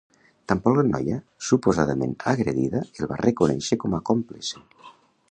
Tampoc 0.51 0.75
la 0.77 0.85
noia 0.85 1.17
suposadament 1.49 2.15
agredida 2.31 2.81
el 3.01 3.11
va 3.11 3.19
reconèixer 3.21 3.77
com 3.85 3.97
a 3.99 4.03
còmplice. 4.11 4.63